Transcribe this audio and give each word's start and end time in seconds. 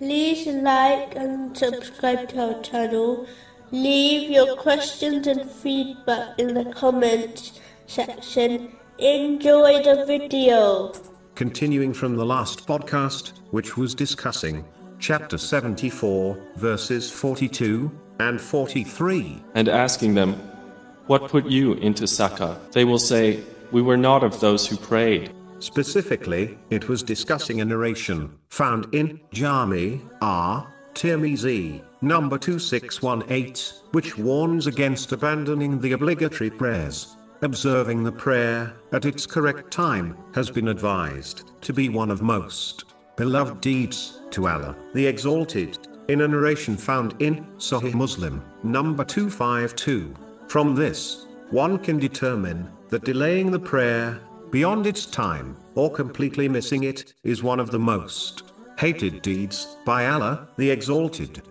like 0.00 1.14
and 1.16 1.56
subscribe 1.56 2.28
to 2.30 2.54
our 2.54 2.62
channel. 2.62 3.26
Leave 3.70 4.30
your 4.30 4.56
questions 4.56 5.26
and 5.26 5.48
feedback 5.50 6.38
in 6.38 6.54
the 6.54 6.64
comments 6.72 7.60
section. 7.86 8.76
Enjoy 8.98 9.82
the 9.82 10.04
video. 10.06 10.92
Continuing 11.34 11.92
from 11.92 12.16
the 12.16 12.24
last 12.24 12.66
podcast, 12.66 13.32
which 13.50 13.76
was 13.76 13.94
discussing 13.94 14.64
chapter 14.98 15.38
74, 15.38 16.38
verses 16.56 17.10
42 17.10 17.90
and 18.20 18.40
43. 18.40 19.42
and 19.54 19.68
asking 19.68 20.14
them, 20.14 20.34
What 21.06 21.28
put 21.28 21.46
you 21.46 21.74
into 21.74 22.04
Saqar? 22.04 22.58
They 22.72 22.84
will 22.84 22.98
say, 22.98 23.42
We 23.72 23.82
were 23.82 23.96
not 23.96 24.22
of 24.22 24.38
those 24.40 24.66
who 24.66 24.76
prayed. 24.76 25.32
Specifically, 25.58 26.58
it 26.70 26.88
was 26.88 27.02
discussing 27.02 27.60
a 27.60 27.64
narration 27.64 28.38
found 28.48 28.92
in 28.94 29.20
Jami 29.32 30.00
R. 30.20 30.72
Tirmizi, 30.94 31.82
number 32.02 32.38
2618, 32.38 33.82
which 33.92 34.16
warns 34.16 34.66
against 34.66 35.12
abandoning 35.12 35.80
the 35.80 35.92
obligatory 35.92 36.50
prayers. 36.50 37.16
Observing 37.42 38.04
the 38.04 38.12
prayer 38.12 38.72
at 38.92 39.04
its 39.04 39.26
correct 39.26 39.70
time 39.70 40.16
has 40.34 40.50
been 40.50 40.68
advised 40.68 41.50
to 41.62 41.72
be 41.72 41.88
one 41.88 42.10
of 42.10 42.22
most 42.22 42.84
beloved 43.16 43.60
deeds 43.60 44.20
to 44.30 44.46
Allah, 44.48 44.76
the 44.94 45.06
Exalted, 45.06 45.78
in 46.08 46.22
a 46.22 46.28
narration 46.28 46.76
found 46.76 47.14
in 47.20 47.46
Sahih 47.56 47.94
Muslim, 47.94 48.42
number 48.62 49.04
252. 49.04 50.14
From 50.48 50.74
this, 50.74 51.26
one 51.50 51.78
can 51.78 51.98
determine 51.98 52.68
that 52.88 53.04
delaying 53.04 53.50
the 53.50 53.58
prayer 53.58 54.20
beyond 54.54 54.86
its 54.86 55.04
time, 55.04 55.56
or 55.74 55.90
completely 55.90 56.48
missing 56.48 56.84
it, 56.84 57.12
is 57.24 57.42
one 57.42 57.58
of 57.58 57.72
the 57.72 57.78
most 57.78 58.52
hated 58.78 59.20
deeds 59.20 59.76
by 59.84 60.06
Allah, 60.06 60.46
the 60.56 60.70
Exalted. 60.70 61.42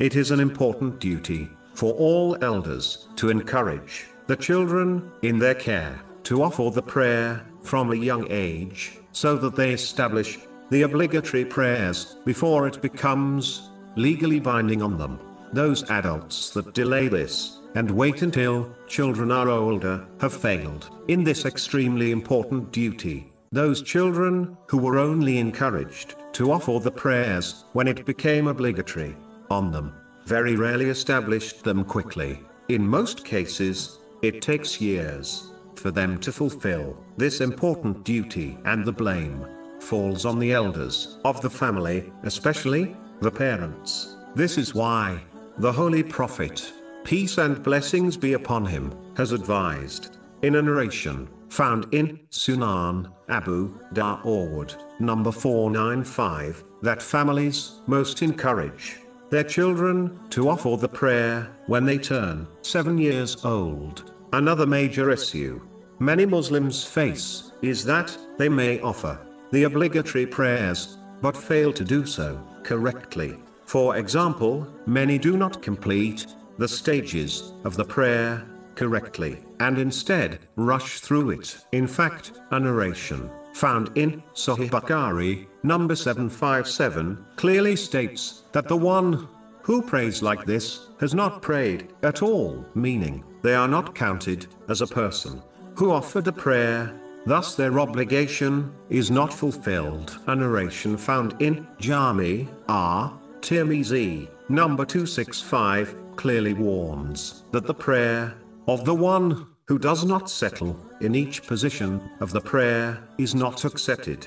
It 0.00 0.16
is 0.16 0.32
an 0.32 0.40
important 0.40 0.98
duty 0.98 1.48
for 1.74 1.92
all 1.92 2.36
elders 2.42 3.06
to 3.14 3.30
encourage 3.30 4.06
the 4.26 4.34
children 4.34 5.08
in 5.22 5.38
their 5.38 5.54
care 5.54 6.00
to 6.24 6.42
offer 6.42 6.68
the 6.72 6.82
prayer 6.82 7.46
from 7.62 7.92
a 7.92 7.94
young 7.94 8.26
age 8.28 8.98
so 9.12 9.36
that 9.36 9.54
they 9.54 9.72
establish 9.72 10.40
the 10.70 10.82
obligatory 10.82 11.44
prayers 11.44 12.16
before 12.24 12.66
it 12.66 12.82
becomes 12.82 13.70
legally 13.94 14.40
binding 14.40 14.82
on 14.82 14.98
them. 14.98 15.20
Those 15.52 15.88
adults 15.90 16.50
that 16.54 16.74
delay 16.74 17.06
this 17.06 17.57
and 17.78 17.88
wait 17.92 18.22
until 18.22 18.68
children 18.88 19.30
are 19.30 19.48
older 19.48 20.04
have 20.20 20.32
failed 20.32 20.90
in 21.06 21.22
this 21.22 21.44
extremely 21.44 22.10
important 22.10 22.72
duty. 22.72 23.30
Those 23.52 23.82
children 23.82 24.56
who 24.66 24.78
were 24.78 24.98
only 24.98 25.38
encouraged 25.38 26.16
to 26.32 26.50
offer 26.50 26.80
the 26.80 26.90
prayers 26.90 27.64
when 27.74 27.86
it 27.86 28.04
became 28.04 28.48
obligatory 28.48 29.14
on 29.48 29.70
them 29.70 29.94
very 30.26 30.56
rarely 30.56 30.88
established 30.88 31.62
them 31.62 31.84
quickly. 31.84 32.40
In 32.68 32.84
most 32.84 33.24
cases, 33.24 34.00
it 34.22 34.42
takes 34.42 34.80
years 34.80 35.52
for 35.76 35.92
them 35.92 36.18
to 36.18 36.32
fulfill 36.32 36.96
this 37.16 37.40
important 37.40 38.02
duty, 38.02 38.58
and 38.64 38.84
the 38.84 38.98
blame 39.04 39.46
falls 39.78 40.24
on 40.24 40.40
the 40.40 40.52
elders 40.52 41.18
of 41.24 41.40
the 41.42 41.54
family, 41.62 42.12
especially 42.24 42.96
the 43.20 43.30
parents. 43.30 44.16
This 44.34 44.58
is 44.58 44.74
why 44.74 45.22
the 45.58 45.72
Holy 45.72 46.02
Prophet, 46.02 46.72
peace 47.08 47.38
and 47.38 47.62
blessings 47.62 48.18
be 48.18 48.34
upon 48.34 48.66
him, 48.66 48.94
has 49.16 49.32
advised 49.32 50.18
in 50.42 50.56
a 50.56 50.62
narration 50.62 51.26
found 51.48 51.86
in 51.94 52.20
Sunan 52.30 53.10
Abu 53.30 53.74
Dawood, 53.94 54.76
number 55.00 55.32
495, 55.32 56.62
that 56.82 57.00
families 57.00 57.80
most 57.86 58.20
encourage 58.20 58.98
their 59.30 59.42
children 59.42 60.20
to 60.28 60.50
offer 60.50 60.76
the 60.76 60.86
prayer 60.86 61.48
when 61.66 61.86
they 61.86 61.96
turn 61.96 62.46
seven 62.60 62.98
years 62.98 63.42
old. 63.42 64.12
Another 64.34 64.66
major 64.66 65.10
issue 65.10 65.62
many 66.00 66.26
Muslims 66.26 66.84
face 66.84 67.52
is 67.62 67.86
that 67.86 68.14
they 68.36 68.50
may 68.50 68.80
offer 68.80 69.18
the 69.50 69.62
obligatory 69.62 70.26
prayers 70.26 70.98
but 71.22 71.34
fail 71.34 71.72
to 71.72 71.84
do 71.84 72.04
so 72.04 72.38
correctly. 72.64 73.34
For 73.64 73.96
example, 73.96 74.66
many 74.86 75.16
do 75.16 75.38
not 75.38 75.62
complete 75.62 76.26
the 76.58 76.68
stages 76.68 77.52
of 77.64 77.76
the 77.76 77.84
prayer 77.84 78.46
correctly 78.74 79.38
and 79.60 79.78
instead 79.78 80.38
rush 80.56 81.00
through 81.00 81.30
it. 81.30 81.58
In 81.72 81.86
fact, 81.86 82.32
a 82.50 82.60
narration 82.60 83.30
found 83.54 83.90
in 83.96 84.22
Sahih 84.34 84.70
Bukhari, 84.70 85.46
number 85.62 85.96
757, 85.96 87.24
clearly 87.36 87.74
states 87.74 88.44
that 88.52 88.68
the 88.68 88.76
one 88.76 89.28
who 89.62 89.82
prays 89.82 90.22
like 90.22 90.46
this 90.46 90.88
has 91.00 91.14
not 91.14 91.42
prayed 91.42 91.92
at 92.02 92.22
all, 92.22 92.64
meaning 92.74 93.24
they 93.42 93.54
are 93.54 93.68
not 93.68 93.94
counted 93.94 94.46
as 94.68 94.80
a 94.80 94.86
person 94.86 95.42
who 95.74 95.90
offered 95.90 96.26
a 96.26 96.32
prayer, 96.32 96.98
thus 97.26 97.54
their 97.54 97.78
obligation 97.78 98.72
is 98.90 99.10
not 99.10 99.32
fulfilled. 99.32 100.18
A 100.26 100.34
narration 100.34 100.96
found 100.96 101.40
in 101.40 101.66
Jami 101.78 102.48
R. 102.68 103.16
Tirmizi, 103.40 104.28
number 104.48 104.84
265, 104.84 105.94
clearly 106.18 106.52
warns 106.52 107.44
that 107.52 107.64
the 107.64 107.72
prayer 107.72 108.34
of 108.66 108.84
the 108.84 108.94
one 108.94 109.46
who 109.68 109.78
does 109.78 110.04
not 110.04 110.28
settle 110.28 110.76
in 111.00 111.14
each 111.14 111.46
position 111.46 112.02
of 112.18 112.32
the 112.32 112.40
prayer 112.40 112.98
is 113.18 113.36
not 113.36 113.64
accepted. 113.64 114.26